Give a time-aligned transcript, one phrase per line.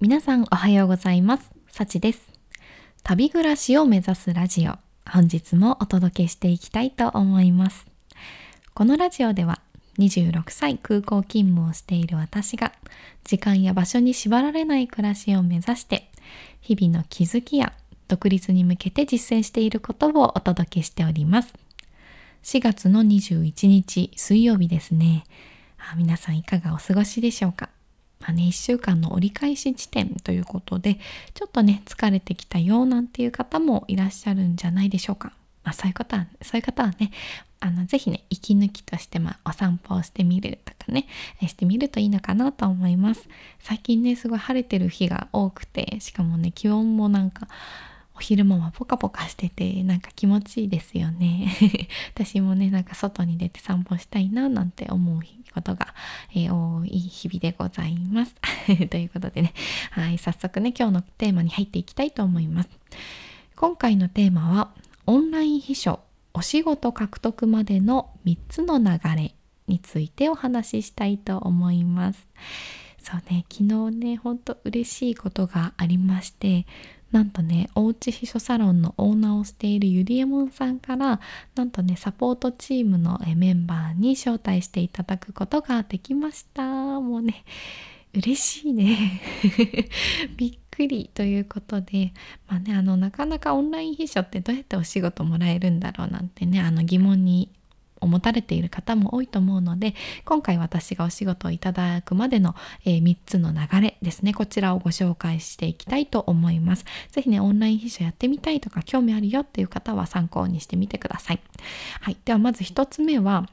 [0.00, 1.50] 皆さんおはようございます。
[1.66, 2.20] さちです。
[3.02, 4.76] 旅暮らしを目指すラジオ。
[5.10, 7.84] 本日もお届けしていきたいと思います。
[8.74, 9.60] このラジオでは
[9.98, 12.74] 26歳空港勤務をしている私が
[13.24, 16.08] 時間や場所に縛られない暮らしを目指して
[16.60, 17.72] 日々の気づきや
[18.06, 21.52] 独立に向けて実践していることをお届けしております。
[22.44, 25.24] 4月の21日水曜日ですね。
[25.96, 27.70] 皆さんいかがお過ごしでしょうか？
[28.20, 30.98] まあね、1週間の折り返し地点ということで
[31.34, 35.32] ちょっとね疲れてきたよなんていう方もいらっしゃるんじゃないでしょうか、
[35.64, 37.12] まあ、そういう方はそういう方はね
[37.60, 41.06] あのぜひね息抜きとして、まあ、お散歩をしてみるとかね
[41.42, 43.28] してみるといいのかなと思います。
[43.60, 47.48] 最近ねすごい晴れてる日が多くてしかもね気温もなんか
[48.18, 51.54] お昼間はポカポカしててなんか気持ちいいですよね。
[52.16, 55.22] 私もねなんか外に出て散歩したいななんて思う
[55.54, 55.94] ことが、
[56.34, 58.34] えー、多い日々でございます。
[58.90, 59.54] ということでね。
[59.92, 62.68] はい早速ね今日のテーマに入っていきたいと思います。
[63.54, 64.72] 今回のテーマは
[65.06, 66.00] オンライン秘書
[66.34, 69.34] お仕事獲得までの3つの流れ
[69.68, 72.26] についてお話ししたいと思います。
[73.00, 76.66] そうね昨日ねほんと嬉しいことがありまして
[77.12, 81.20] なんとねおうち秘書サロンのオーナーをしているゆりえもんさんから
[81.54, 86.62] なんとねサポートチームのメンバーに招待していただくことができました。
[87.00, 87.44] もうね
[88.14, 89.22] 嬉しいね。
[90.36, 92.12] びっくりということで
[92.46, 97.50] まあねあのなかなかオンライン秘書ってどうやってお仕事もらえるんだろうなんてねあの疑問に
[98.06, 106.84] 持たれている方も多いと思うので今回私がお仕事をいただくまでの、えー、3つの流れですねこちらをご紹介していきたいと思います。
[107.10, 111.40] 是非ねオンライン秘書やってみたいとか興味あるよっていう方は参考にしてみてください。
[112.00, 112.16] はい。
[112.24, 113.48] ではまず1つ目は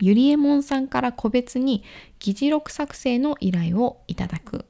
[0.00, 1.84] ゆりえもんさんから個別に
[2.18, 4.64] 議事録作成の依頼をいただく。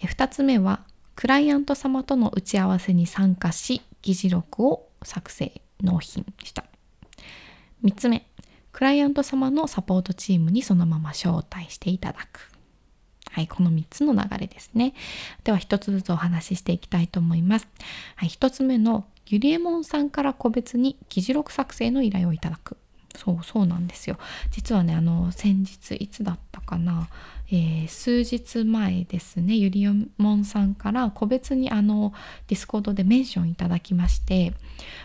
[0.00, 6.64] 2つ目はクライアント様との打ち合わせに参加し議事録を作成納品した。
[7.84, 8.26] 3つ目。
[8.72, 12.50] クライアント様のサポートチームにそのまま招待していただく。
[13.30, 14.94] はいこの3つの流れですね。
[15.42, 17.68] では1つずつお話ししていきたいと思います。
[18.16, 22.78] はい1つ目のゆりえもんさんから個別に議事録作成の依頼をいただく。
[23.16, 24.18] そうそうなんですよ。
[24.50, 27.08] 実はねあの先日いつだったかな、
[27.50, 32.12] えー、数日前ですねゆりもんさんから個別にあの
[32.48, 34.54] ディスコードでメンションいただきまして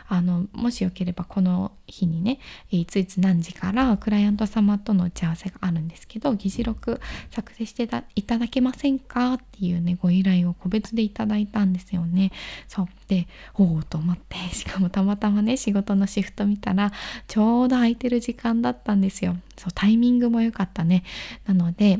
[0.08, 2.40] あのもしよければこの日にね
[2.72, 12.32] いついつ何時からクライアント様との打ち合わせがあるんですけど議事録作成していただけませんかっていうねご依頼を個別でいただいたんですよね。
[12.68, 12.88] そう。
[13.08, 16.92] でおおと思ってしかもたまたまね仕事のシフト見たら
[17.28, 19.36] ちょうど空いてる時間だったんですよ。
[19.60, 21.04] そうタイミングも良かったね
[21.46, 22.00] なので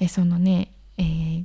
[0.00, 1.44] えそのね、えー、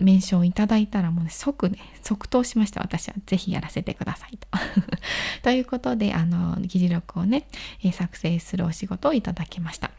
[0.00, 4.48] メンションいただいたらもう、ね、即ね即答しました私は是非やらせてくださいと。
[5.42, 7.48] ということであの議事録をね、
[7.82, 9.90] え作成するお仕事をいただきました。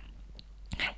[0.78, 0.96] はい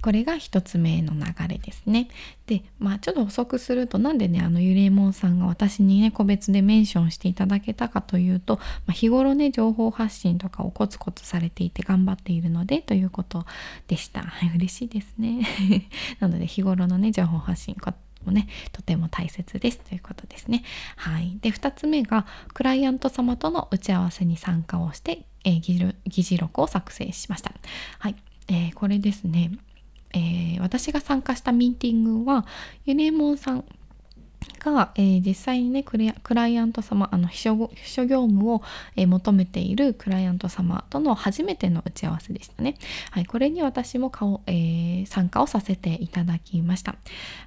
[0.00, 2.08] これが一つ目の流れですね。
[2.46, 13.44] で、まあちょっと補足するとなんでね、あのゆれもんさんが私にね、個別でメンションしていただけたかというと、まあ、日頃ね、情報発信とかをコツコツされていて頑張っているのでということ
[13.88, 14.22] でした。
[14.22, 15.46] はい、嬉しいですね。
[16.20, 17.76] なので日頃のね、情報発信
[18.24, 20.62] もねとても大切ですということですね。
[20.96, 27.52] はい、で2つ目がクライアント様との打ち合わせに参加をして、えー、議事録を作成しました。
[27.98, 28.16] はい、
[28.48, 29.52] えー、これですね
[30.12, 32.46] えー、私が参加したミーティングは
[32.84, 33.64] ユネモンさん
[34.58, 38.62] が、えー、実際にねクライアント様あの秘書秘書業務を、
[38.96, 42.76] えー、求めているクライアント様との初めての打ち合わせでしたね。
[43.10, 46.96] はい、これに私も顔、えー、参加をさせていただきました。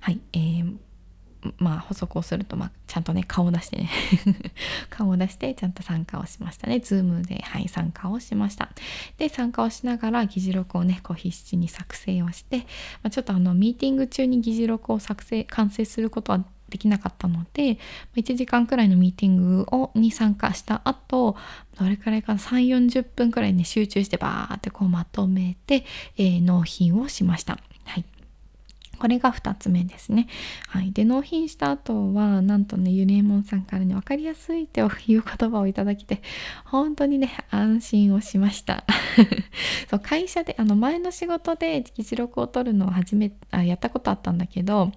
[0.02, 0.76] はい、えー
[1.58, 3.90] まあ補足をすると、まあ、ちゃんとね顔を出してね。
[4.90, 6.76] 顔を出してちゃんと参加をしましたね。
[6.76, 8.70] Zoom ではい参加をしました。
[9.18, 12.64] で参加をしながら議事録をねこう必死に作成をして、ま
[13.08, 17.78] あ、ちょっとあのミーティング中に議事録を作成完成することはできなかったので
[18.16, 21.38] 1時間くらいのミーティングをに参加した後
[21.80, 25.86] どれくらいか3 4 0分くらいね集中してバーってこうまとめて、
[26.18, 27.60] えー、納品をしました。
[29.04, 30.28] これが2つ目ですね。
[30.70, 35.22] はい、で納品した後はなんとねゆりえもんさんからね分かりやすいという言
[35.52, 36.22] 葉をいただきて
[36.64, 38.86] 本当にね安心をしました
[39.92, 44.94] そう会社であの前の仕事で議事録を取るのを始めあやったことあったんだけど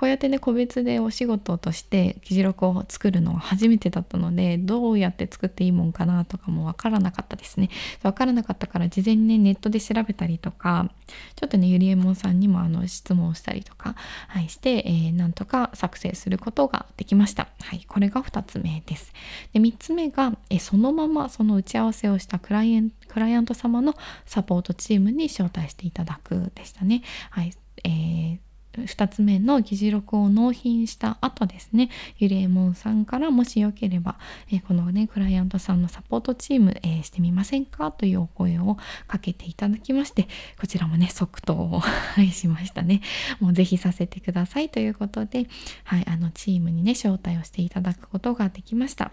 [0.00, 7.68] こうやってね個別でお仕事として議事録を作るのは初めてだったのでどうやって作っていいもんかなとかもわからなかったですね。
[8.02, 10.90] わからなかったから事前にねネットで調べたりとか
[11.36, 13.94] ちょっとねゆりえもんさんにもあの質問をしたりとか、
[14.28, 17.48] はい、して、えー、なんとか作成することができました。
[17.60, 19.12] はいこれが2つ目です。
[19.52, 23.94] で3つ目が、えそのままその打ち合わせをしたクライアンクライアント様の
[24.24, 27.02] サポートチームに招待していただくでしたね。
[27.28, 27.52] はい
[27.84, 31.90] えー2つ目の議事録を納品した後ですね。
[32.18, 34.18] ゆりえもんさんからもしよければ、
[34.50, 37.90] えー、このねクライアントさんのサポートチーム、えー、してみませんか？
[37.90, 38.76] というお声を
[39.06, 40.28] かけていただきまして
[40.60, 41.82] こちらもね即答を
[42.32, 43.00] しましたね。
[43.40, 45.46] もうぜひさせてくださいということで、
[45.84, 49.12] はい、あのチームにね招待をしていただくことができました。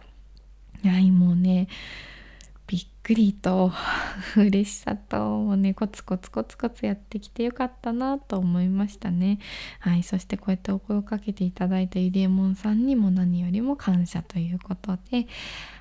[0.83, 1.36] はいもう
[3.07, 3.71] くりと
[4.36, 9.39] 嬉しさともうねコツコツコツコツやってきてよかったなと思いましたね。
[9.80, 15.25] はいそしてこうやってお声をかけていただいたゆりえもんさんにも何よりも感謝ということで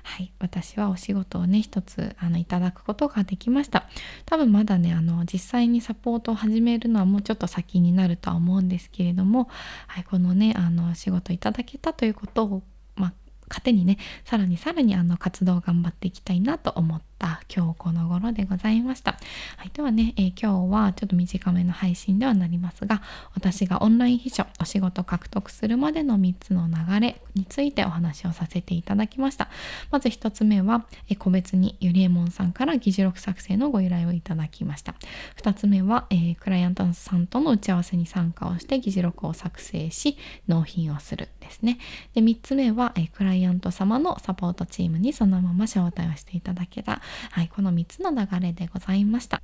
[0.03, 3.89] はい私はお仕事をね一つあのいただくことができました。
[4.25, 9.49] 多分まだねあの実際にサポートを始めるのはもうちょっと先になるとは思うんですけれども、
[9.87, 12.63] はい、このねあの仕事いただけたということを
[12.95, 13.13] まあ
[13.49, 19.17] 糧にねさらにさらにあの活動を頑張っていきたいなと思った今日この頃でございました。
[19.57, 23.01] はい、ではね、えー、今日はちょっと短めの配信ではなりますが
[23.33, 29.49] 私がオンライン秘書お仕事獲得するまでの3つの流れについてお話をさせていただきました。
[29.91, 34.93] まず1つ目は、えー、個別にゆりえもんさんから議事録作成のご依頼をいただきました。
[35.41, 40.17] 2つ目は、えー、クライアントさんとの打ち合わせに参加をして議事録を作成し
[40.47, 41.79] 納品をするですね。
[42.13, 49.41] で3つ目は、えー、クライアント様のサポートチームにそのまま招待をしていただけたはい、この3つの流れでございました。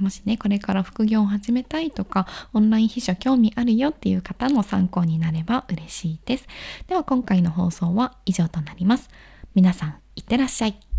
[0.00, 6.46] もしね、これから副業を始めたいとか、オンライン秘書興味あるよっていう方の参考になれば嬉しいです。
[6.86, 9.10] では今回の放送は以上となります。
[9.54, 10.91] 皆さん、いってらっしゃい。